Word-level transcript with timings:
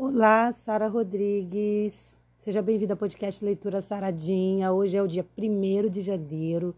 Olá, 0.00 0.52
Sara 0.52 0.86
Rodrigues. 0.86 2.14
Seja 2.38 2.62
bem-vinda 2.62 2.92
ao 2.92 2.96
podcast 2.96 3.44
Leitura 3.44 3.82
Saradinha. 3.82 4.72
Hoje 4.72 4.96
é 4.96 5.02
o 5.02 5.08
dia 5.08 5.26
1 5.36 5.90
de 5.90 6.00
janeiro 6.00 6.72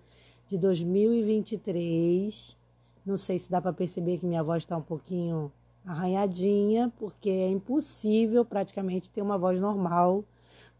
de 0.48 0.56
2023. 0.56 2.56
Não 3.04 3.18
sei 3.18 3.38
se 3.38 3.50
dá 3.50 3.60
para 3.60 3.74
perceber 3.74 4.16
que 4.16 4.24
minha 4.24 4.42
voz 4.42 4.62
está 4.62 4.74
um 4.74 4.82
pouquinho 4.82 5.52
arranhadinha, 5.84 6.90
porque 6.98 7.28
é 7.28 7.50
impossível 7.50 8.42
praticamente 8.42 9.10
ter 9.10 9.20
uma 9.20 9.36
voz 9.36 9.60
normal 9.60 10.24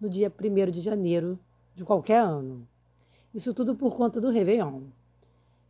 no 0.00 0.08
dia 0.08 0.32
1 0.34 0.70
de 0.70 0.80
janeiro 0.80 1.38
de 1.74 1.84
qualquer 1.84 2.22
ano. 2.22 2.66
Isso 3.34 3.52
tudo 3.52 3.76
por 3.76 3.94
conta 3.94 4.18
do 4.18 4.30
Réveillon. 4.30 4.84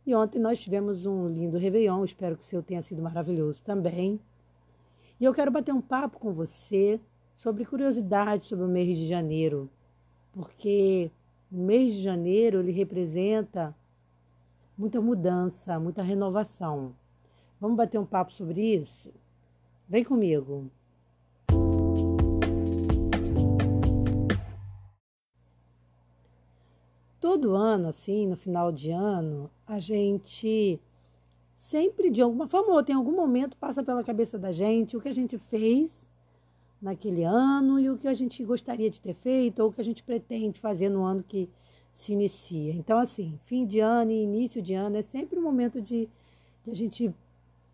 E 0.05 0.15
ontem 0.15 0.39
nós 0.39 0.61
tivemos 0.61 1.05
um 1.05 1.27
lindo 1.27 1.57
Réveillon, 1.57 2.05
espero 2.05 2.37
que 2.37 2.43
o 2.43 2.47
seu 2.47 2.63
tenha 2.63 2.81
sido 2.81 3.01
maravilhoso 3.01 3.61
também. 3.61 4.21
E 5.21 5.23
eu 5.23 5.35
quero 5.35 5.51
bater 5.51 5.71
um 5.71 5.79
papo 5.79 6.17
com 6.17 6.33
você 6.33 6.99
sobre 7.35 7.63
curiosidades 7.63 8.47
sobre 8.47 8.65
o 8.65 8.67
mês 8.67 8.97
de 8.97 9.05
janeiro, 9.05 9.69
porque 10.31 11.11
o 11.51 11.57
mês 11.57 11.93
de 11.93 12.01
janeiro 12.01 12.59
ele 12.59 12.71
representa 12.71 13.75
muita 14.75 14.99
mudança, 14.99 15.79
muita 15.79 16.01
renovação. 16.01 16.95
Vamos 17.59 17.77
bater 17.77 17.99
um 17.99 18.05
papo 18.05 18.33
sobre 18.33 18.61
isso? 18.61 19.13
Vem 19.87 20.03
comigo. 20.03 20.71
Todo 27.19 27.53
ano, 27.55 27.89
assim, 27.89 28.25
no 28.25 28.35
final 28.35 28.71
de 28.71 28.89
ano, 28.89 29.51
a 29.67 29.79
gente 29.79 30.81
sempre 31.61 32.09
de 32.09 32.23
alguma 32.23 32.47
forma 32.47 32.73
ou 32.73 32.83
em 32.89 32.93
algum 32.93 33.15
momento 33.15 33.55
passa 33.55 33.83
pela 33.83 34.03
cabeça 34.03 34.35
da 34.35 34.51
gente 34.51 34.97
o 34.97 34.99
que 34.99 35.07
a 35.07 35.13
gente 35.13 35.37
fez 35.37 35.91
naquele 36.81 37.23
ano 37.23 37.79
e 37.79 37.87
o 37.87 37.97
que 37.99 38.07
a 38.07 38.15
gente 38.15 38.43
gostaria 38.43 38.89
de 38.89 38.99
ter 38.99 39.13
feito 39.13 39.59
ou 39.59 39.69
o 39.69 39.71
que 39.71 39.79
a 39.79 39.83
gente 39.83 40.01
pretende 40.01 40.59
fazer 40.59 40.89
no 40.89 41.03
ano 41.03 41.21
que 41.23 41.47
se 41.93 42.13
inicia. 42.13 42.73
Então, 42.73 42.97
assim, 42.97 43.39
fim 43.43 43.63
de 43.63 43.79
ano 43.79 44.09
e 44.09 44.23
início 44.23 44.59
de 44.59 44.73
ano 44.73 44.97
é 44.97 45.03
sempre 45.03 45.37
um 45.37 45.43
momento 45.43 45.79
de, 45.79 46.09
de 46.63 46.71
a 46.71 46.73
gente 46.73 47.13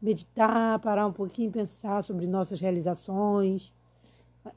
meditar, 0.02 0.80
parar 0.80 1.08
um 1.08 1.14
pouquinho, 1.14 1.50
pensar 1.50 2.04
sobre 2.04 2.28
nossas 2.28 2.60
realizações, 2.60 3.74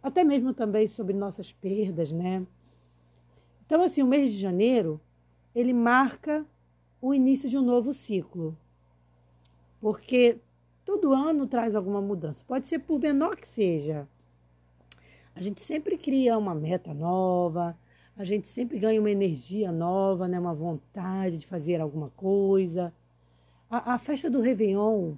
até 0.02 0.24
mesmo 0.24 0.52
também 0.52 0.88
sobre 0.88 1.14
nossas 1.14 1.52
perdas, 1.52 2.10
né? 2.10 2.44
Então, 3.64 3.80
assim, 3.80 4.02
o 4.02 4.06
mês 4.08 4.32
de 4.32 4.38
janeiro, 4.38 5.00
ele 5.54 5.72
marca 5.72 6.44
o 7.00 7.14
início 7.14 7.48
de 7.48 7.56
um 7.56 7.62
novo 7.62 7.94
ciclo 7.94 8.58
porque 9.80 10.38
todo 10.84 11.12
ano 11.12 11.46
traz 11.46 11.74
alguma 11.74 12.00
mudança. 12.00 12.44
Pode 12.46 12.66
ser 12.66 12.80
por 12.80 13.00
menor 13.00 13.36
que 13.36 13.46
seja. 13.46 14.06
A 15.34 15.40
gente 15.40 15.60
sempre 15.60 15.96
cria 15.96 16.36
uma 16.36 16.54
meta 16.54 16.92
nova, 16.92 17.76
a 18.16 18.24
gente 18.24 18.48
sempre 18.48 18.78
ganha 18.78 19.00
uma 19.00 19.10
energia 19.10 19.72
nova, 19.72 20.28
né? 20.28 20.38
uma 20.38 20.54
vontade 20.54 21.38
de 21.38 21.46
fazer 21.46 21.80
alguma 21.80 22.10
coisa. 22.10 22.92
A, 23.70 23.94
a 23.94 23.98
festa 23.98 24.28
do 24.28 24.40
Réveillon, 24.40 25.14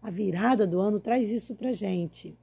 a 0.00 0.10
virada 0.10 0.66
do 0.66 0.78
ano, 0.78 1.00
traz 1.00 1.30
isso 1.30 1.54
para 1.54 1.72
gente. 1.72 2.38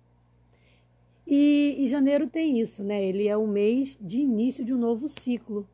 E, 1.26 1.76
e 1.80 1.88
janeiro 1.88 2.28
tem 2.28 2.60
isso, 2.60 2.84
né? 2.84 3.02
Ele 3.02 3.28
é 3.28 3.38
o 3.38 3.48
mês 3.48 3.98
de 4.02 4.20
início 4.20 4.66
de 4.66 4.74
um 4.74 4.78
novo 4.78 5.08
ciclo. 5.08 5.66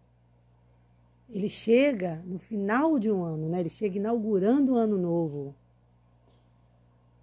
Ele 1.30 1.50
chega 1.50 2.22
no 2.26 2.38
final 2.38 3.00
de 3.00 3.10
um 3.12 3.24
ano, 3.24 3.50
né? 3.50 3.62
Ele 3.62 3.70
chega 3.70 3.98
inaugurando 3.98 4.74
um 4.74 4.76
ano 4.76 4.98
novo. 4.98 5.56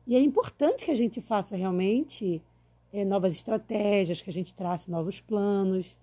E 0.07 0.15
é 0.15 0.21
importante 0.21 0.85
que 0.85 0.91
a 0.91 0.95
gente 0.95 1.21
faça 1.21 1.57
realmente 1.57 2.43
é, 2.93 3.05
novas 3.05 3.33
estratégias, 3.33 4.21
que 4.21 4.31
a 4.31 4.33
gente 4.33 4.55
trace 4.55 4.91
novos 4.91 5.21
planos, 5.21 5.99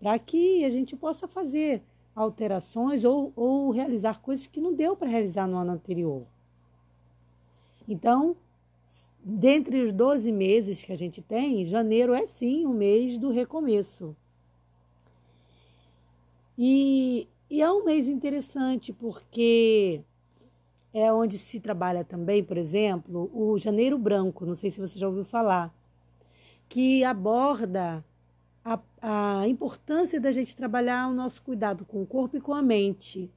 para 0.00 0.18
que 0.18 0.64
a 0.64 0.70
gente 0.70 0.94
possa 0.94 1.26
fazer 1.26 1.82
alterações 2.14 3.04
ou, 3.04 3.32
ou 3.36 3.70
realizar 3.70 4.20
coisas 4.20 4.46
que 4.46 4.60
não 4.60 4.72
deu 4.72 4.96
para 4.96 5.08
realizar 5.08 5.46
no 5.46 5.56
ano 5.56 5.72
anterior. 5.72 6.26
Então, 7.88 8.36
dentre 9.22 9.82
os 9.82 9.92
12 9.92 10.32
meses 10.32 10.84
que 10.84 10.92
a 10.92 10.96
gente 10.96 11.20
tem, 11.20 11.64
janeiro 11.64 12.14
é 12.14 12.26
sim 12.26 12.64
o 12.64 12.72
mês 12.72 13.18
do 13.18 13.30
recomeço. 13.30 14.16
E, 16.56 17.28
e 17.50 17.60
é 17.60 17.70
um 17.70 17.84
mês 17.84 18.08
interessante 18.08 18.92
porque 18.92 20.00
é 20.98 21.12
onde 21.12 21.38
se 21.38 21.60
trabalha 21.60 22.02
também, 22.02 22.42
por 22.42 22.56
exemplo, 22.56 23.30
o 23.34 23.58
Janeiro 23.58 23.98
Branco, 23.98 24.46
não 24.46 24.54
sei 24.54 24.70
se 24.70 24.80
você 24.80 24.98
já 24.98 25.06
ouviu 25.06 25.24
falar, 25.24 25.70
que 26.70 27.04
aborda 27.04 28.02
a, 28.64 28.80
a 29.02 29.46
importância 29.46 30.18
da 30.18 30.32
gente 30.32 30.56
trabalhar 30.56 31.08
o 31.08 31.12
nosso 31.12 31.42
cuidado 31.42 31.84
com 31.84 32.00
o 32.00 32.06
corpo 32.06 32.38
e 32.38 32.40
com 32.40 32.54
a 32.54 32.62
mente. 32.62 33.30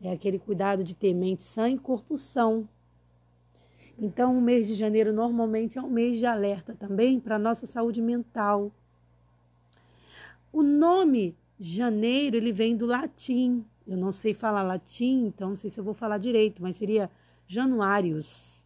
É 0.00 0.12
aquele 0.12 0.38
cuidado 0.38 0.82
de 0.82 0.94
ter 0.94 1.12
mente 1.12 1.42
sã 1.42 1.68
e 1.68 1.78
corpo 1.78 2.16
são. 2.16 2.66
Então, 3.98 4.38
o 4.38 4.40
mês 4.40 4.66
de 4.66 4.74
janeiro 4.74 5.12
normalmente 5.12 5.76
é 5.76 5.82
um 5.82 5.90
mês 5.90 6.18
de 6.18 6.24
alerta 6.24 6.74
também 6.74 7.20
para 7.20 7.36
a 7.36 7.38
nossa 7.38 7.66
saúde 7.66 8.00
mental. 8.00 8.72
O 10.50 10.62
nome 10.62 11.36
janeiro 11.58 12.34
ele 12.34 12.50
vem 12.50 12.74
do 12.74 12.86
latim 12.86 13.62
eu 13.90 13.96
não 13.96 14.12
sei 14.12 14.32
falar 14.32 14.62
latim, 14.62 15.26
então 15.26 15.50
não 15.50 15.56
sei 15.56 15.68
se 15.68 15.80
eu 15.80 15.82
vou 15.82 15.92
falar 15.92 16.16
direito, 16.18 16.62
mas 16.62 16.76
seria 16.76 17.10
Januários, 17.44 18.64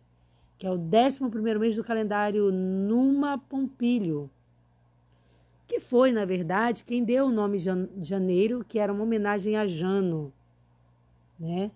que 0.58 0.66
é 0.66 0.70
o 0.70 0.74
11 0.74 1.58
mês 1.58 1.76
do 1.76 1.82
calendário 1.82 2.52
Numa 2.52 3.38
Pompílio, 3.38 4.30
que 5.66 5.80
foi, 5.80 6.12
na 6.12 6.26
verdade, 6.26 6.84
quem 6.84 7.02
deu 7.02 7.28
o 7.28 7.32
nome 7.32 7.56
Janeiro, 8.02 8.62
que 8.68 8.78
era 8.78 8.92
uma 8.92 9.02
homenagem 9.02 9.56
a 9.56 9.66
Jano, 9.66 10.30
né? 11.40 11.70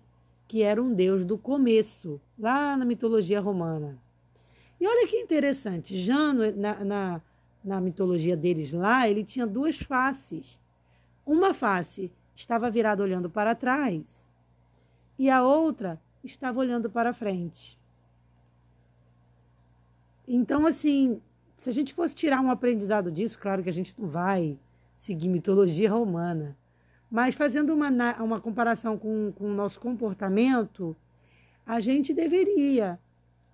que 0.47 0.61
era 0.61 0.79
um 0.79 0.93
deus 0.93 1.25
do 1.25 1.35
começo, 1.35 2.21
lá 2.37 2.77
na 2.77 2.85
mitologia 2.85 3.41
romana. 3.41 3.99
E 4.79 4.87
olha 4.87 5.07
que 5.07 5.17
interessante, 5.17 5.97
Jano, 5.97 6.51
na, 6.55 6.85
na, 6.85 7.21
na 7.63 7.81
mitologia 7.81 8.37
deles 8.37 8.73
lá, 8.73 9.09
ele 9.09 9.23
tinha 9.23 9.47
duas 9.47 9.75
faces. 9.77 10.61
Uma 11.25 11.51
face 11.51 12.11
estava 12.39 12.71
virada 12.71 13.03
olhando 13.03 13.29
para 13.29 13.53
trás 13.53 14.25
e 15.17 15.29
a 15.29 15.43
outra 15.43 16.01
estava 16.23 16.59
olhando 16.59 16.89
para 16.89 17.11
frente. 17.11 17.77
Então, 20.25 20.65
assim, 20.65 21.21
se 21.57 21.69
a 21.69 21.73
gente 21.73 21.93
fosse 21.93 22.15
tirar 22.15 22.39
um 22.39 22.49
aprendizado 22.49 23.11
disso, 23.11 23.37
claro 23.37 23.61
que 23.61 23.69
a 23.69 23.73
gente 23.73 23.93
não 23.99 24.07
vai 24.07 24.57
seguir 24.97 25.27
mitologia 25.27 25.91
romana, 25.91 26.57
mas 27.11 27.35
fazendo 27.35 27.73
uma, 27.73 27.89
uma 28.21 28.39
comparação 28.39 28.97
com, 28.97 29.33
com 29.33 29.45
o 29.45 29.53
nosso 29.53 29.79
comportamento, 29.79 30.95
a 31.65 31.79
gente 31.81 32.13
deveria, 32.13 32.99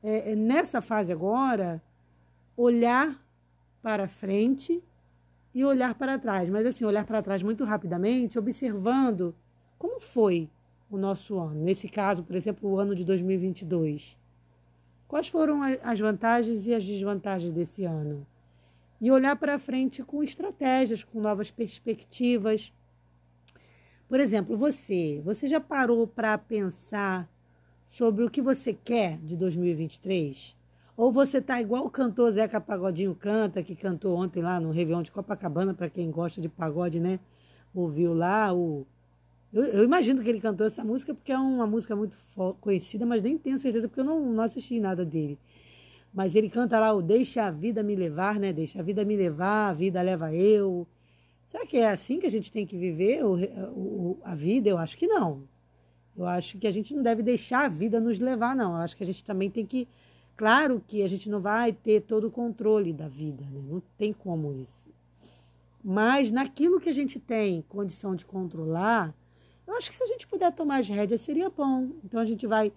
é, 0.04 0.34
é 0.34 0.36
nessa 0.36 0.80
fase 0.80 1.12
agora, 1.12 1.82
olhar 2.56 3.20
para 3.82 4.08
frente 4.08 4.84
e 5.56 5.64
olhar 5.64 5.96
para 5.96 6.20
trás, 6.20 6.50
mas 6.50 6.68
assim, 6.68 6.84
olhar 6.84 7.06
para 7.06 7.24
trás 7.24 7.42
muito 7.42 7.64
rapidamente, 7.64 8.38
observando 8.38 9.34
como 9.80 10.02
foi 10.02 10.50
o 10.92 10.98
nosso 10.98 11.40
ano. 11.40 11.64
Nesse 11.64 11.88
caso, 11.88 12.26
por 12.26 12.36
exemplo, 12.36 12.70
o 12.70 12.78
ano 12.78 12.94
de 12.94 13.06
2022. 13.06 14.18
Quais 15.08 15.30
foram 15.30 15.62
as 15.82 15.98
vantagens 15.98 16.68
e 16.68 16.74
as 16.74 16.86
desvantagens 16.86 17.54
desse 17.54 17.86
ano? 17.86 18.28
E 19.00 19.10
olhar 19.10 19.38
para 19.38 19.58
frente 19.58 20.04
com 20.04 20.22
estratégias, 20.22 21.06
com 21.06 21.22
novas 21.22 21.50
perspectivas. 21.50 22.74
Por 24.10 24.20
exemplo, 24.20 24.58
você, 24.58 25.22
você 25.24 25.48
já 25.48 25.62
parou 25.62 26.06
para 26.06 26.38
pensar 26.38 27.30
sobre 27.86 28.26
o 28.26 28.30
que 28.30 28.42
você 28.42 28.74
quer 28.74 29.20
de 29.20 29.38
2023? 29.38 30.54
Ou 30.98 31.12
você 31.12 31.42
tá 31.42 31.62
igual 31.62 31.86
o 31.86 31.90
cantor 31.90 32.32
Zeca 32.32 32.62
Pagodinho 32.62 33.14
canta, 33.14 33.62
que 33.62 33.76
cantou 33.76 34.16
ontem 34.18 34.42
lá 34.42 34.60
no 34.60 34.72
Réveillon 34.72 35.04
de 35.04 35.12
Copacabana, 35.12 35.74
para 35.74 35.90
quem 35.90 36.10
gosta 36.10 36.40
de 36.40 36.48
pagode, 36.48 37.00
né? 37.00 37.20
Ouviu 37.74 38.14
lá 38.14 38.54
o. 38.54 38.88
Eu, 39.52 39.64
eu, 39.66 39.84
imagino 39.84 40.22
que 40.24 40.30
ele 40.30 40.40
cantou 40.40 40.66
essa 40.66 40.84
música 40.84 41.14
porque 41.14 41.32
é 41.32 41.38
uma 41.38 41.68
música 41.68 41.96
muito 41.96 42.18
conhecida, 42.62 43.06
mas 43.06 43.22
nem 43.22 43.38
tenho 43.38 43.58
certeza 43.58 43.88
porque 43.88 44.00
eu 44.00 44.06
não, 44.06 44.34
não 44.34 44.44
assisti 44.44 44.80
nada 44.80 45.06
dele. 45.06 45.38
Mas 46.14 46.34
ele 46.34 46.50
canta 46.50 46.80
lá 46.80 46.94
o 46.94 47.02
Deixa 47.02 47.44
a 47.46 47.52
vida 47.52 47.84
me 47.84 47.94
levar, 47.94 48.40
né? 48.40 48.54
Deixa 48.54 48.80
a 48.80 48.82
vida 48.82 49.04
me 49.04 49.18
levar, 49.18 49.70
a 49.70 49.74
vida 49.74 50.02
leva 50.02 50.34
eu. 50.34 50.88
Será 51.50 51.66
que 51.66 51.78
é 51.78 51.90
assim 51.90 52.20
que 52.20 52.26
a 52.26 52.32
gente 52.32 52.50
tem 52.50 52.66
que 52.66 52.78
viver 52.78 53.24
o, 53.26 53.36
o, 53.74 54.20
a 54.24 54.34
vida? 54.34 54.70
Eu 54.70 54.78
acho 54.78 54.96
que 54.98 55.08
não. 55.08 55.44
Eu 56.16 56.26
acho 56.26 56.58
que 56.58 56.68
a 56.68 56.72
gente 56.72 56.94
não 56.94 57.04
deve 57.04 57.22
deixar 57.22 57.66
a 57.66 57.68
vida 57.68 58.00
nos 58.00 58.18
levar, 58.20 58.56
não. 58.56 58.72
Eu 58.72 58.78
acho 58.78 58.96
que 58.96 59.04
a 59.04 59.06
gente 59.06 59.24
também 59.26 59.50
tem 59.50 59.66
que 59.66 59.90
Claro 60.36 60.84
que 60.86 61.02
a 61.02 61.08
gente 61.08 61.30
não 61.30 61.40
vai 61.40 61.72
ter 61.72 62.02
todo 62.02 62.28
o 62.28 62.32
controle 62.32 62.92
da 62.92 63.08
vida, 63.08 63.46
né? 63.46 63.62
não 63.70 63.82
tem 63.98 64.12
como 64.12 64.54
isso. 64.54 64.90
Mas 65.84 66.32
naquilo 66.32 66.80
que 66.80 66.90
a 66.90 66.94
gente 66.94 67.20
tem 67.20 67.64
condição 67.70 68.16
de 68.16 68.26
controlar, 68.26 69.14
eu 69.66 69.76
acho 69.76 69.90
que 69.90 69.96
se 69.96 70.04
a 70.04 70.08
gente 70.08 70.28
puder 70.28 70.52
tomar 70.52 70.80
as 70.80 70.90
rédeas 70.90 71.22
seria 71.22 71.50
bom. 71.50 71.90
Então 72.04 72.20
a 72.20 72.26
gente 72.26 72.46
vai 72.46 72.74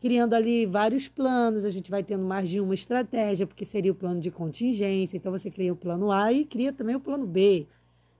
criando 0.00 0.34
ali 0.34 0.66
vários 0.66 1.08
planos, 1.08 1.64
a 1.64 1.70
gente 1.70 1.90
vai 1.90 2.02
tendo 2.02 2.24
mais 2.24 2.48
de 2.48 2.60
uma 2.60 2.74
estratégia, 2.74 3.46
porque 3.46 3.64
seria 3.64 3.92
o 3.92 3.94
plano 3.94 4.20
de 4.20 4.30
contingência. 4.30 5.16
Então 5.16 5.32
você 5.32 5.50
cria 5.50 5.72
o 5.72 5.76
plano 5.76 6.10
A 6.12 6.32
e 6.32 6.44
cria 6.44 6.72
também 6.72 6.94
o 6.94 7.00
plano 7.00 7.26
B. 7.26 7.66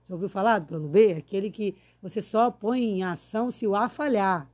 Já 0.07 0.15
ouviu 0.15 0.29
falar 0.29 0.59
do 0.59 0.65
plano 0.65 0.87
B? 0.87 1.13
Aquele 1.13 1.51
que 1.51 1.75
você 2.01 2.21
só 2.21 2.49
põe 2.49 2.81
em 2.81 3.03
ação 3.03 3.51
se 3.51 3.67
o 3.67 3.75
A 3.75 3.87
falhar. 3.89 4.49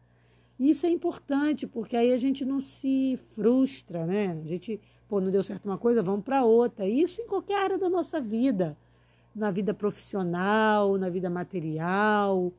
Isso 0.69 0.85
é 0.85 0.89
importante, 0.89 1.67
porque 1.67 1.97
aí 1.97 2.13
a 2.13 2.17
gente 2.17 2.45
não 2.45 2.61
se 2.61 3.19
frustra, 3.35 4.05
né? 4.05 4.39
A 4.41 4.47
gente, 4.47 4.79
pô, 5.09 5.19
não 5.19 5.29
deu 5.29 5.43
certo 5.43 5.65
uma 5.65 5.77
coisa, 5.77 6.01
vamos 6.01 6.23
para 6.23 6.45
outra. 6.45 6.87
Isso 6.87 7.21
em 7.21 7.27
qualquer 7.27 7.61
área 7.61 7.77
da 7.77 7.89
nossa 7.89 8.21
vida. 8.21 8.77
Na 9.35 9.51
vida 9.51 9.73
profissional, 9.73 10.97
na 10.97 11.09
vida 11.09 11.29
material, 11.29 12.53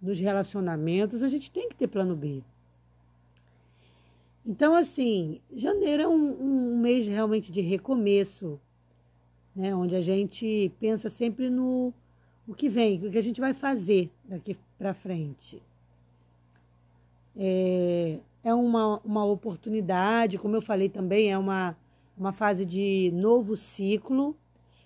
nos 0.00 0.20
relacionamentos, 0.20 1.20
a 1.20 1.26
gente 1.26 1.50
tem 1.50 1.68
que 1.68 1.74
ter 1.74 1.88
plano 1.88 2.14
B. 2.14 2.44
Então, 4.46 4.76
assim, 4.76 5.40
janeiro 5.52 6.04
é 6.04 6.08
um, 6.08 6.74
um 6.74 6.78
mês 6.78 7.08
realmente 7.08 7.50
de 7.50 7.60
recomeço, 7.60 8.60
né? 9.52 9.74
Onde 9.74 9.96
a 9.96 10.00
gente 10.00 10.70
pensa 10.78 11.10
sempre 11.10 11.50
no 11.50 11.92
o 12.46 12.54
que 12.54 12.68
vem, 12.68 13.04
o 13.04 13.10
que 13.10 13.18
a 13.18 13.22
gente 13.22 13.40
vai 13.40 13.52
fazer 13.52 14.12
daqui 14.24 14.56
para 14.78 14.94
frente. 14.94 15.60
É, 17.36 18.18
é 18.42 18.54
uma, 18.54 19.00
uma 19.04 19.24
oportunidade, 19.24 20.38
como 20.38 20.56
eu 20.56 20.62
falei 20.62 20.88
também, 20.88 21.30
é 21.30 21.38
uma, 21.38 21.76
uma 22.16 22.32
fase 22.32 22.64
de 22.64 23.10
novo 23.14 23.56
ciclo. 23.56 24.36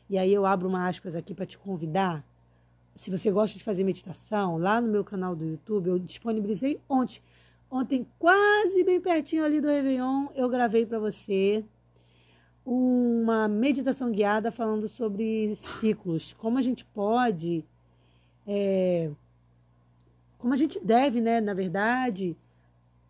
E 0.08 0.18
aí 0.18 0.32
eu 0.32 0.44
abro 0.44 0.68
uma 0.68 0.88
aspas 0.88 1.14
aqui 1.14 1.34
para 1.34 1.46
te 1.46 1.56
convidar. 1.56 2.24
Se 2.94 3.10
você 3.10 3.30
gosta 3.30 3.56
de 3.56 3.62
fazer 3.62 3.84
meditação, 3.84 4.58
lá 4.58 4.80
no 4.80 4.88
meu 4.88 5.04
canal 5.04 5.36
do 5.36 5.44
YouTube, 5.44 5.88
eu 5.88 5.98
disponibilizei 5.98 6.80
ontem. 6.88 7.22
Ontem, 7.70 8.04
quase 8.18 8.82
bem 8.82 9.00
pertinho 9.00 9.44
ali 9.44 9.60
do 9.60 9.68
Réveillon, 9.68 10.26
eu 10.34 10.48
gravei 10.48 10.84
para 10.84 10.98
você 10.98 11.64
uma 12.64 13.46
meditação 13.46 14.10
guiada 14.10 14.50
falando 14.50 14.88
sobre 14.88 15.54
ciclos, 15.54 16.32
como 16.32 16.58
a 16.58 16.62
gente 16.62 16.84
pode, 16.84 17.64
é, 18.46 19.10
como 20.40 20.54
a 20.54 20.56
gente 20.56 20.80
deve, 20.82 21.20
né, 21.20 21.38
na 21.38 21.52
verdade, 21.52 22.34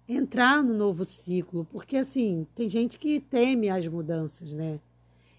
entrar 0.08 0.64
no 0.64 0.74
novo 0.74 1.04
ciclo, 1.04 1.64
porque 1.70 1.96
assim, 1.96 2.44
tem 2.56 2.68
gente 2.68 2.98
que 2.98 3.20
teme 3.20 3.70
as 3.70 3.86
mudanças, 3.86 4.52
né? 4.52 4.80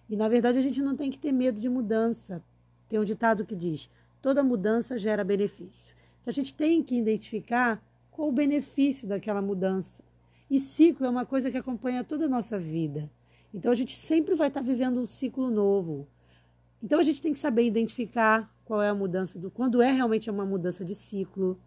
E 0.09 0.15
na 0.15 0.29
verdade 0.29 0.57
a 0.57 0.61
gente 0.61 0.81
não 0.81 0.95
tem 0.95 1.11
que 1.11 1.19
ter 1.19 1.33
medo 1.33 1.59
de 1.59 1.67
mudança. 1.67 2.41
Tem 2.87 2.97
um 2.97 3.03
ditado 3.03 3.45
que 3.45 3.55
diz: 3.55 3.89
toda 4.21 4.41
mudança 4.41 4.97
gera 4.97 5.23
benefício. 5.23 5.93
A 6.25 6.31
gente 6.31 6.53
tem 6.53 6.81
que 6.81 6.97
identificar 6.97 7.83
qual 8.09 8.29
o 8.29 8.31
benefício 8.31 9.05
daquela 9.05 9.41
mudança. 9.41 10.01
E 10.49 10.59
ciclo 10.61 11.05
é 11.05 11.09
uma 11.09 11.25
coisa 11.25 11.51
que 11.51 11.57
acompanha 11.57 12.05
toda 12.05 12.25
a 12.25 12.29
nossa 12.29 12.57
vida. 12.57 13.11
Então 13.53 13.69
a 13.69 13.75
gente 13.75 13.95
sempre 13.95 14.33
vai 14.35 14.47
estar 14.47 14.61
vivendo 14.61 15.01
um 15.01 15.07
ciclo 15.07 15.51
novo. 15.51 16.07
Então 16.81 16.99
a 16.99 17.03
gente 17.03 17.21
tem 17.21 17.33
que 17.33 17.39
saber 17.39 17.65
identificar 17.65 18.49
qual 18.63 18.81
é 18.81 18.87
a 18.87 18.95
mudança 18.95 19.37
do 19.37 19.51
quando 19.51 19.81
é 19.81 19.91
realmente 19.91 20.29
uma 20.29 20.45
mudança 20.45 20.85
de 20.85 20.95
ciclo, 20.95 21.59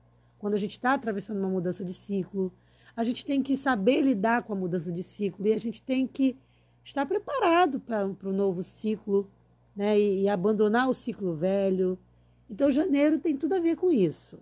quando 0.44 0.52
a 0.52 0.58
gente 0.58 0.73
está 0.73 0.93
atravessando 0.93 1.38
uma 1.38 1.49
mudança 1.49 1.82
de 1.82 1.94
ciclo. 1.94 2.52
A 2.94 3.02
gente 3.02 3.25
tem 3.25 3.41
que 3.41 3.56
saber 3.56 4.02
lidar 4.02 4.43
com 4.43 4.52
a 4.52 4.56
mudança 4.56 4.93
de 4.93 5.02
ciclo 5.02 5.46
e 5.46 5.55
a 5.55 5.58
gente 5.58 5.81
tem 5.81 6.06
que 6.06 6.37
estar 6.85 7.06
preparado 7.06 7.81
para 7.81 8.06
o 8.06 8.31
novo 8.31 8.62
ciclo, 8.62 9.26
né? 9.75 9.99
E, 9.99 10.25
e 10.25 10.29
abandonar 10.29 10.91
o 10.91 10.93
ciclo 10.93 11.32
velho. 11.32 11.99
Então 12.50 12.70
janeiro 12.70 13.19
tem 13.19 13.35
tudo 13.35 13.55
a 13.55 13.58
ver 13.58 13.76
com 13.76 13.91
isso. 13.91 14.38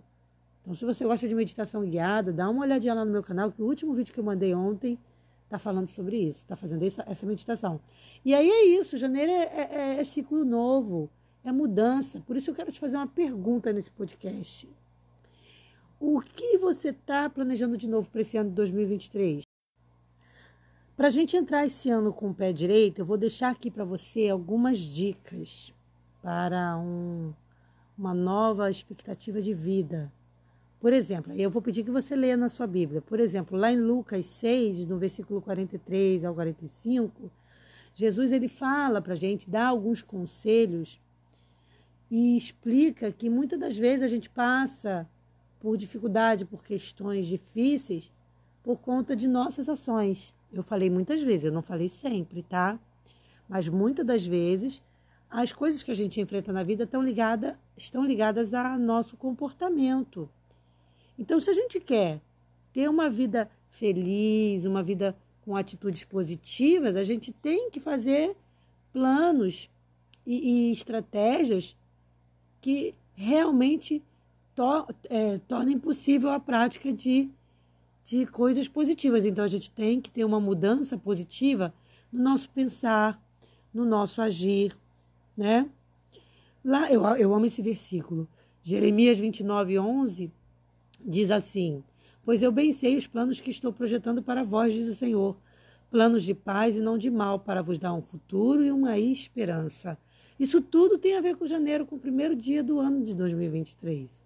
Então, 0.61 0.75
se 0.75 0.83
você 0.83 1.05
gosta 1.05 1.25
de 1.25 1.33
meditação 1.33 1.89
guiada, 1.89 2.33
dá 2.33 2.49
uma 2.49 2.63
olhadinha 2.63 2.95
lá 2.95 3.05
no 3.05 3.11
meu 3.13 3.23
canal, 3.23 3.49
que 3.49 3.61
o 3.61 3.65
último 3.65 3.93
vídeo 3.93 4.13
que 4.13 4.19
eu 4.19 4.25
mandei 4.25 4.53
ontem 4.53 4.99
está 5.45 5.57
falando 5.57 5.87
sobre 5.87 6.17
isso, 6.17 6.39
está 6.39 6.57
fazendo 6.57 6.83
essa, 6.83 7.05
essa, 7.07 7.25
meditação. 7.25 7.79
E 8.25 8.35
aí 8.35 8.49
é 8.49 8.65
isso, 8.77 8.97
janeiro 8.97 9.31
é, 9.31 9.45
é, 9.45 9.99
é, 10.01 10.03
ciclo 10.03 10.43
novo, 10.43 11.09
é 11.45 11.51
mudança. 11.53 12.21
Por 12.27 12.35
isso 12.35 12.49
eu 12.49 12.53
quero 12.53 12.73
te 12.73 12.79
fazer 12.81 12.97
uma 12.97 13.07
pergunta 13.07 13.71
nesse 13.71 13.89
podcast. 13.89 14.67
O 16.05 16.19
que 16.19 16.57
você 16.57 16.89
está 16.89 17.29
planejando 17.29 17.77
de 17.77 17.87
novo 17.87 18.09
para 18.09 18.19
esse 18.19 18.35
ano 18.35 18.49
de 18.49 18.55
2023? 18.55 19.43
Para 20.97 21.07
a 21.07 21.09
gente 21.09 21.37
entrar 21.37 21.65
esse 21.65 21.89
ano 21.89 22.11
com 22.11 22.31
o 22.31 22.33
pé 22.33 22.51
direito, 22.51 22.99
eu 22.99 23.05
vou 23.05 23.17
deixar 23.17 23.51
aqui 23.51 23.71
para 23.71 23.85
você 23.85 24.27
algumas 24.27 24.79
dicas 24.79 25.73
para 26.21 26.77
um, 26.77 27.31
uma 27.97 28.13
nova 28.13 28.69
expectativa 28.69 29.41
de 29.41 29.53
vida 29.53 30.11
por 30.83 30.91
exemplo, 30.91 31.31
eu 31.31 31.49
vou 31.49 31.61
pedir 31.61 31.85
que 31.85 31.89
você 31.89 32.13
leia 32.13 32.35
na 32.35 32.49
sua 32.49 32.67
Bíblia. 32.67 33.01
Por 33.01 33.17
exemplo, 33.17 33.57
lá 33.57 33.71
em 33.71 33.79
Lucas 33.79 34.25
6, 34.25 34.83
no 34.83 34.97
versículo 34.97 35.41
43 35.41 36.25
ao 36.25 36.33
45, 36.35 37.31
Jesus 37.95 38.33
ele 38.33 38.49
fala 38.49 39.01
para 39.01 39.13
a 39.13 39.15
gente, 39.15 39.49
dá 39.49 39.67
alguns 39.67 40.01
conselhos 40.01 40.99
e 42.11 42.35
explica 42.35 43.13
que 43.13 43.29
muitas 43.29 43.57
das 43.57 43.77
vezes 43.77 44.03
a 44.03 44.09
gente 44.09 44.29
passa 44.29 45.09
por 45.63 45.77
dificuldade, 45.77 46.43
por 46.43 46.61
questões 46.61 47.25
difíceis, 47.25 48.11
por 48.61 48.81
conta 48.81 49.15
de 49.15 49.29
nossas 49.29 49.69
ações. 49.69 50.35
Eu 50.51 50.61
falei 50.61 50.89
muitas 50.89 51.21
vezes, 51.21 51.45
eu 51.45 51.53
não 51.53 51.61
falei 51.61 51.87
sempre, 51.87 52.43
tá? 52.43 52.77
Mas 53.47 53.69
muitas 53.69 54.05
das 54.05 54.27
vezes 54.27 54.83
as 55.29 55.53
coisas 55.53 55.81
que 55.81 55.89
a 55.89 55.93
gente 55.93 56.19
enfrenta 56.19 56.51
na 56.51 56.63
vida 56.63 56.83
estão 56.83 57.01
ligadas, 57.01 57.55
estão 57.77 58.03
ligadas 58.03 58.53
a 58.53 58.77
nosso 58.77 59.15
comportamento. 59.15 60.29
Então, 61.17 61.39
se 61.39 61.49
a 61.49 61.53
gente 61.53 61.79
quer 61.79 62.19
ter 62.73 62.89
uma 62.89 63.09
vida 63.09 63.49
feliz, 63.69 64.65
uma 64.65 64.83
vida 64.83 65.15
com 65.45 65.55
atitudes 65.55 66.03
positivas, 66.03 66.97
a 66.97 67.05
gente 67.05 67.31
tem 67.31 67.71
que 67.71 67.79
fazer 67.79 68.35
planos 68.91 69.69
e, 70.25 70.69
e 70.69 70.73
estratégias 70.73 71.77
que 72.59 72.93
realmente 73.15 74.03
to, 74.55 74.87
é, 75.09 75.37
tornem 75.47 75.77
possível 75.79 76.29
a 76.29 76.39
prática 76.39 76.91
de, 76.91 77.29
de 78.03 78.25
coisas 78.25 78.67
positivas. 78.67 79.25
Então, 79.25 79.43
a 79.43 79.47
gente 79.47 79.69
tem 79.71 79.99
que 79.99 80.11
ter 80.11 80.25
uma 80.25 80.39
mudança 80.39 80.97
positiva 80.97 81.73
no 82.11 82.23
nosso 82.23 82.49
pensar, 82.49 83.21
no 83.73 83.85
nosso 83.85 84.21
agir, 84.21 84.75
né? 85.35 85.69
Lá, 86.63 86.91
eu, 86.91 87.03
eu 87.17 87.33
amo 87.33 87.45
esse 87.45 87.61
versículo. 87.61 88.27
Jeremias 88.63 89.19
29, 89.19 89.77
11 89.77 90.31
Diz 91.05 91.31
assim: 91.31 91.83
Pois 92.23 92.41
eu 92.41 92.51
bem 92.51 92.71
sei 92.71 92.95
os 92.95 93.05
planos 93.05 93.41
que 93.41 93.49
estou 93.49 93.73
projetando 93.73 94.23
para 94.23 94.41
vós, 94.41 94.73
diz 94.73 94.87
o 94.87 94.95
Senhor, 94.95 95.35
planos 95.91 96.23
de 96.23 96.33
paz 96.33 96.77
e 96.77 96.79
não 96.79 96.97
de 96.97 97.09
mal, 97.09 97.39
para 97.39 97.61
vos 97.61 97.77
dar 97.77 97.93
um 97.93 98.01
futuro 98.01 98.63
e 98.63 98.71
uma 98.71 98.97
esperança. 98.97 99.97
Isso 100.39 100.61
tudo 100.61 100.97
tem 100.97 101.17
a 101.17 101.21
ver 101.21 101.35
com 101.35 101.45
janeiro, 101.45 101.85
com 101.85 101.97
o 101.97 101.99
primeiro 101.99 102.35
dia 102.35 102.63
do 102.63 102.79
ano 102.79 103.03
de 103.03 103.13
2023. 103.13 104.22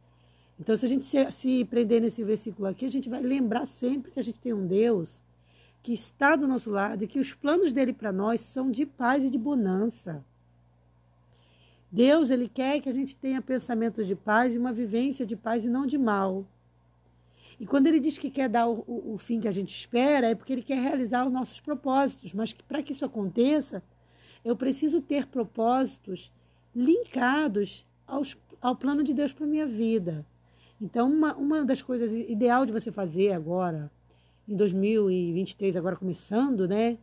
Então, 0.60 0.76
se 0.76 0.86
a 0.86 0.90
gente 0.90 1.06
se, 1.06 1.32
se 1.32 1.66
prender 1.66 2.02
nesse 2.02 2.24
versículo 2.24 2.68
aqui, 2.68 2.86
a 2.86 2.92
gente 2.92 3.10
vai 3.10 3.22
lembrar 3.22 3.66
sempre 3.66 4.12
que 4.12 4.20
a 4.20 4.24
gente 4.24 4.40
tem 4.40 4.54
um 4.54 4.66
Deus 4.66 5.22
que 5.84 5.94
está 5.94 6.36
do 6.36 6.48
nosso 6.48 6.70
lado 6.70 7.04
e 7.04 7.08
que 7.08 7.20
os 7.20 7.34
planos 7.34 7.72
dele 7.72 7.94
para 7.94 8.12
nós 8.12 8.42
são 8.42 8.70
de 8.70 8.86
paz 8.86 9.24
e 9.24 9.30
de 9.30 9.38
bonança. 9.38 10.26
Deus, 11.92 12.30
ele 12.30 12.50
quer 12.50 12.82
que 12.82 12.90
a 12.90 12.94
gente 12.94 13.16
tenha 13.16 13.42
pensamentos 13.42 14.06
de 14.06 14.16
paz 14.16 14.54
e 14.54 14.58
uma 14.58 14.74
vivência 14.74 15.26
de 15.26 15.36
paz 15.36 15.66
e 15.66 15.70
não 15.70 15.86
de 15.86 15.98
mal. 15.98 16.46
E 17.60 17.66
quando 17.66 17.88
ele 17.88 18.00
diz 18.00 18.18
que 18.18 18.30
quer 18.30 18.50
dar 18.50 18.68
o, 18.68 18.84
o, 18.88 19.14
o 19.14 19.18
fim 19.18 19.40
que 19.40 19.48
a 19.48 19.52
gente 19.52 19.70
espera, 19.70 20.28
é 20.28 20.36
porque 20.36 20.54
ele 20.54 20.62
quer 20.62 20.80
realizar 20.80 21.26
os 21.26 21.32
nossos 21.32 21.60
propósitos. 21.60 22.34
Mas 22.34 22.52
para 22.54 22.84
que 22.84 22.92
isso 22.92 23.06
aconteça, 23.06 23.82
eu 24.44 24.56
preciso 24.56 25.02
ter 25.02 25.26
propósitos 25.28 26.32
linkados 26.76 27.86
aos, 28.06 28.38
ao 28.62 28.76
plano 28.76 29.04
de 29.04 29.14
Deus 29.14 29.32
para 29.32 29.48
minha 29.48 29.66
vida. 29.66 30.26
Então, 30.80 31.12
uma, 31.12 31.34
uma 31.36 31.66
das 31.66 31.82
coisas 31.82 32.14
ideal 32.14 32.66
de 32.66 32.72
você 32.72 32.92
fazer 32.92 33.34
agora, 33.34 33.92
em 34.48 34.56
2023, 34.56 35.76
agora 35.76 35.96
começando, 35.96 36.68
né, 36.68 36.98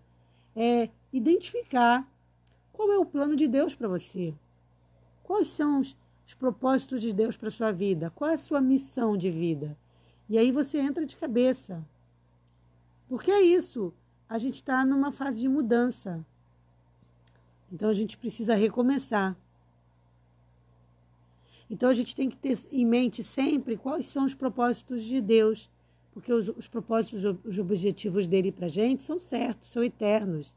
é 0.55 0.89
identificar 1.13 2.09
qual 2.73 2.91
é 2.93 2.99
o 2.99 3.05
plano 3.05 3.35
de 3.35 3.49
Deus 3.49 3.75
para 3.75 3.89
você. 3.89 4.35
Quais 5.23 5.49
são 5.49 5.81
os, 5.81 5.97
os 6.27 6.35
propósitos 6.35 7.01
de 7.01 7.13
Deus 7.13 7.37
para 7.37 7.51
sua 7.51 7.73
vida? 7.73 8.11
Qual 8.15 8.31
é 8.31 8.35
a 8.35 8.39
sua 8.39 8.61
missão 8.61 9.17
de 9.17 9.31
vida? 9.31 9.77
E 10.29 10.39
aí 10.39 10.51
você 10.51 10.79
entra 10.79 11.05
de 11.05 11.17
cabeça. 11.17 11.85
Porque 13.09 13.31
é 13.31 13.43
isso. 13.43 13.93
A 14.29 14.39
gente 14.39 14.55
está 14.55 14.85
numa 14.85 15.13
fase 15.13 15.41
de 15.41 15.49
mudança. 15.49 16.25
Então 17.73 17.89
a 17.89 17.95
gente 17.95 18.17
precisa 18.17 18.55
recomeçar. 18.55 19.37
Então 21.71 21.89
a 21.89 21.95
gente 21.95 22.15
tem 22.15 22.29
que 22.29 22.37
ter 22.37 22.59
em 22.71 22.85
mente 22.85 23.23
sempre 23.23 23.77
quais 23.77 24.07
são 24.07 24.25
os 24.25 24.35
propósitos 24.35 25.03
de 25.05 25.21
Deus, 25.21 25.71
porque 26.13 26.33
os, 26.33 26.49
os 26.49 26.69
propósitos, 26.69 27.25
os 27.45 27.59
objetivos 27.59 28.27
dele 28.27 28.53
para 28.53 28.67
a 28.67 28.69
gente 28.69 29.03
são 29.03 29.19
certos, 29.19 29.73
são 29.73 29.83
eternos. 29.83 30.55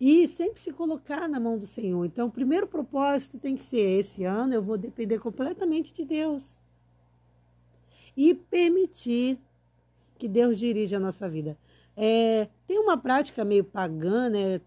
E 0.00 0.26
sempre 0.26 0.58
se 0.60 0.72
colocar 0.72 1.28
na 1.28 1.38
mão 1.38 1.58
do 1.58 1.66
Senhor. 1.66 2.04
Então, 2.06 2.28
o 2.28 2.30
primeiro 2.30 2.66
propósito 2.66 3.38
tem 3.38 3.54
que 3.54 3.62
ser: 3.62 3.80
esse 4.00 4.24
ano 4.24 4.54
eu 4.54 4.62
vou 4.62 4.78
depender 4.78 5.18
completamente 5.18 5.92
de 5.92 6.04
Deus 6.04 6.58
e 8.16 8.34
permitir 8.34 9.38
que 10.18 10.26
Deus 10.26 10.58
dirige 10.58 10.96
a 10.96 11.00
nossa 11.00 11.28
vida. 11.28 11.56
É, 11.96 12.48
tem 12.66 12.78
uma 12.78 12.96
prática 12.96 13.44
meio 13.44 13.64
pagã, 13.64 14.30
né? 14.30 14.60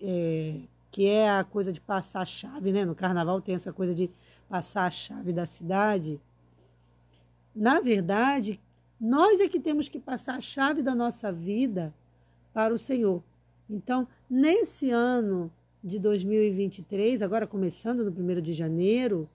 É, 0.00 0.60
que 0.90 1.06
é 1.06 1.30
a 1.30 1.44
coisa 1.44 1.72
de 1.72 1.80
passar 1.80 2.22
a 2.22 2.26
chave, 2.26 2.72
né? 2.72 2.84
No 2.84 2.94
carnaval 2.94 3.40
tem 3.40 3.54
essa 3.54 3.72
coisa 3.72 3.94
de 3.94 4.10
passar 4.48 4.86
a 4.86 4.90
chave 4.90 5.32
da 5.32 5.46
cidade. 5.46 6.20
Na 7.54 7.80
verdade, 7.80 8.60
nós 9.00 9.40
é 9.40 9.48
que 9.48 9.60
temos 9.60 9.88
que 9.88 10.00
passar 10.00 10.34
a 10.36 10.40
chave 10.40 10.82
da 10.82 10.94
nossa 10.94 11.32
vida 11.32 11.94
para 12.52 12.74
o 12.74 12.78
Senhor. 12.78 13.22
Então, 13.68 14.08
nesse 14.28 14.90
ano 14.90 15.50
de 15.82 15.98
2023, 15.98 17.22
agora 17.22 17.46
começando 17.46 18.04
no 18.04 18.10
1 18.10 18.40
de 18.40 18.52
janeiro, 18.52 19.30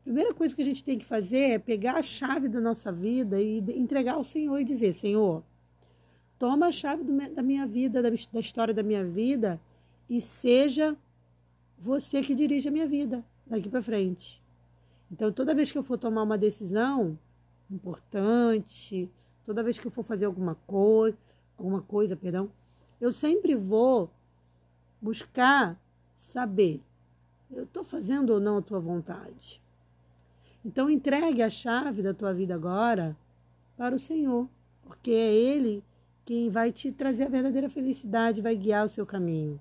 a 0.00 0.04
primeira 0.04 0.32
coisa 0.32 0.56
que 0.56 0.62
a 0.62 0.64
gente 0.64 0.82
tem 0.82 0.98
que 0.98 1.04
fazer 1.04 1.50
é 1.50 1.58
pegar 1.58 1.96
a 1.96 2.02
chave 2.02 2.48
da 2.48 2.60
nossa 2.60 2.90
vida 2.90 3.40
e 3.40 3.58
entregar 3.76 4.14
ao 4.14 4.24
Senhor 4.24 4.58
e 4.58 4.64
dizer: 4.64 4.94
Senhor, 4.94 5.42
toma 6.38 6.68
a 6.68 6.72
chave 6.72 7.04
da 7.04 7.42
minha 7.42 7.66
vida, 7.66 8.02
da 8.02 8.40
história 8.40 8.72
da 8.72 8.82
minha 8.82 9.04
vida 9.04 9.60
e 10.08 10.20
seja 10.20 10.96
você 11.78 12.20
que 12.20 12.34
dirige 12.34 12.68
a 12.68 12.72
minha 12.72 12.86
vida 12.86 13.24
daqui 13.46 13.68
para 13.68 13.82
frente. 13.82 14.42
Então, 15.10 15.32
toda 15.32 15.54
vez 15.54 15.72
que 15.72 15.78
eu 15.78 15.82
for 15.82 15.96
tomar 15.96 16.22
uma 16.22 16.36
decisão 16.36 17.18
importante, 17.70 19.10
toda 19.44 19.62
vez 19.62 19.78
que 19.78 19.86
eu 19.86 19.90
for 19.90 20.02
fazer 20.02 20.26
alguma 20.26 20.54
coisa, 20.66 21.16
alguma 21.56 21.80
coisa, 21.80 22.16
perdão, 22.16 22.50
eu 23.00 23.12
sempre 23.12 23.54
vou 23.54 24.10
buscar 25.00 25.80
saber, 26.14 26.82
eu 27.50 27.64
estou 27.64 27.84
fazendo 27.84 28.30
ou 28.30 28.40
não 28.40 28.58
a 28.58 28.62
tua 28.62 28.80
vontade. 28.80 29.62
Então 30.64 30.90
entregue 30.90 31.42
a 31.42 31.48
chave 31.48 32.02
da 32.02 32.12
tua 32.12 32.34
vida 32.34 32.54
agora 32.54 33.16
para 33.76 33.94
o 33.94 33.98
Senhor, 33.98 34.48
porque 34.82 35.10
é 35.10 35.32
Ele 35.32 35.82
quem 36.24 36.50
vai 36.50 36.70
te 36.70 36.92
trazer 36.92 37.24
a 37.24 37.28
verdadeira 37.28 37.70
felicidade, 37.70 38.42
vai 38.42 38.54
guiar 38.54 38.84
o 38.84 38.88
seu 38.88 39.06
caminho. 39.06 39.58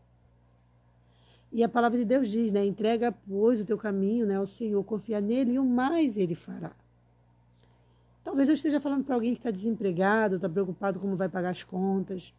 E 1.51 1.63
a 1.63 1.69
palavra 1.69 1.97
de 1.97 2.05
Deus 2.05 2.29
diz, 2.29 2.51
né? 2.51 2.65
Entrega, 2.65 3.11
pois, 3.27 3.61
o 3.61 3.65
teu 3.65 3.77
caminho 3.77 4.25
né, 4.25 4.35
ao 4.35 4.45
Senhor, 4.45 4.83
confia 4.83 5.21
nele 5.21 5.53
e 5.53 5.59
o 5.59 5.65
mais 5.65 6.17
ele 6.17 6.35
fará. 6.35 6.71
Talvez 8.23 8.49
eu 8.49 8.55
esteja 8.55 8.79
falando 8.79 9.05
para 9.05 9.15
alguém 9.15 9.33
que 9.33 9.39
está 9.39 9.51
desempregado, 9.51 10.35
está 10.35 10.49
preocupado 10.49 10.99
como 10.99 11.15
vai 11.15 11.29
pagar 11.29 11.51
as 11.51 11.63
contas. 11.63 12.33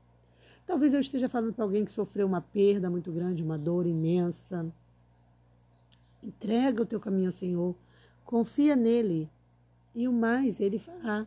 Talvez 0.67 0.93
eu 0.93 1.01
esteja 1.01 1.31
falando 1.31 1.55
para 1.55 1.65
alguém 1.65 1.87
que 1.87 1.91
sofreu 1.91 2.27
uma 2.27 2.43
perda 2.43 2.91
muito 2.91 3.11
grande, 3.11 3.43
uma 3.43 3.57
dor 3.57 3.87
imensa. 3.87 4.71
Entrega 6.23 6.83
o 6.83 6.87
teu 6.87 7.01
caminho 7.01 7.29
ao 7.29 7.33
Senhor, 7.33 7.75
confia 8.23 8.77
nele 8.77 9.31
e 9.95 10.07
o 10.07 10.13
mais 10.13 10.61
ele 10.61 10.79
fará. 10.79 11.27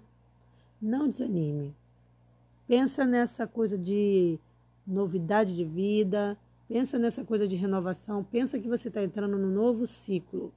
Não 0.79 1.09
desanime. 1.09 1.75
Pensa 2.67 3.03
nessa 3.03 3.47
coisa 3.47 3.77
de 3.77 4.39
novidade 4.85 5.55
de 5.55 5.65
vida, 5.65 6.37
pensa 6.71 6.97
nessa 6.97 7.25
coisa 7.25 7.45
de 7.45 7.57
renovação, 7.57 8.23
pensa 8.23 8.57
que 8.57 8.69
você 8.69 8.87
está 8.87 9.03
entrando 9.03 9.37
num 9.37 9.53
novo 9.53 9.85
ciclo. 9.85 10.53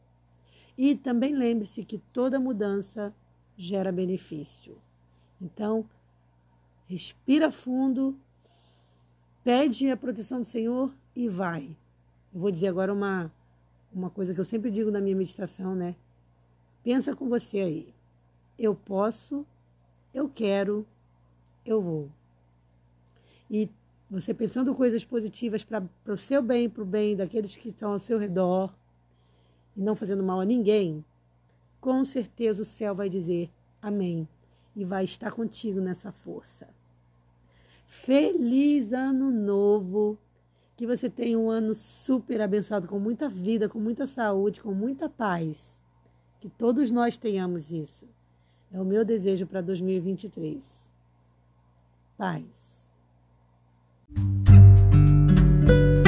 E 0.78 0.94
também 0.94 1.35
lembre-se 1.35 1.85
que 1.85 1.99
toda 1.99 2.38
mudança 2.38 3.12
gera 3.56 3.90
benefício. 3.90 4.76
Então, 5.40 5.85
respira 6.87 7.50
fundo 7.50 8.16
Pede 9.44 9.90
a 9.90 9.97
proteção 9.97 10.40
do 10.40 10.47
Senhor 10.47 10.90
e 11.14 11.28
vai. 11.28 11.76
Eu 12.33 12.40
vou 12.40 12.50
dizer 12.50 12.68
agora 12.68 12.90
uma, 12.90 13.30
uma 13.92 14.09
coisa 14.09 14.33
que 14.33 14.40
eu 14.40 14.44
sempre 14.44 14.71
digo 14.71 14.90
na 14.90 15.02
minha 15.02 15.14
meditação, 15.14 15.75
né? 15.75 15.94
Pensa 16.83 17.14
com 17.14 17.28
você 17.28 17.61
aí. 17.61 17.94
Eu 18.59 18.75
posso, 18.75 19.44
eu 20.14 20.30
quero, 20.30 20.87
eu 21.62 21.83
vou. 21.83 22.09
E 23.50 23.68
você 24.11 24.33
pensando 24.35 24.75
coisas 24.75 25.05
positivas 25.05 25.65
para 25.65 25.89
o 26.07 26.17
seu 26.17 26.43
bem, 26.43 26.69
para 26.69 26.83
o 26.83 26.87
bem 26.87 27.17
daqueles 27.17 27.57
que 27.57 27.69
estão 27.69 27.93
ao 27.93 27.99
seu 27.99 28.19
redor, 28.19 28.73
e 29.77 29.81
não 29.81 29.97
fazendo 29.97 30.23
mal 30.23 30.41
a 30.41 30.45
ninguém, 30.45 31.05
com 31.81 32.05
certeza 32.05 32.63
o 32.63 32.65
céu 32.65 32.95
vai 32.95 33.09
dizer 33.09 33.51
amém 33.83 34.29
e 34.75 34.85
vai 34.85 35.05
estar 35.05 35.33
contigo 35.33 35.81
nessa 35.81 36.13
força. 36.13 36.69
Feliz 37.87 38.93
ano 38.93 39.31
novo! 39.31 40.19
Que 40.77 40.87
você 40.87 41.09
tenha 41.09 41.39
um 41.39 41.49
ano 41.49 41.73
super 41.75 42.41
abençoado, 42.41 42.89
com 42.89 42.99
muita 42.99 43.29
vida, 43.29 43.69
com 43.69 43.79
muita 43.79 44.09
saúde, 44.09 44.61
com 44.61 44.73
muita 44.73 45.09
paz. 45.09 45.81
Que 46.41 46.49
todos 46.49 46.91
nós 46.91 47.17
tenhamos 47.17 47.71
isso. 47.71 48.09
É 48.73 48.81
o 48.81 48.85
meu 48.85 49.05
desejo 49.05 49.47
para 49.47 49.61
2023. 49.61 50.65
Paz. 52.17 52.74
thank 54.16 54.49
you 55.68 56.04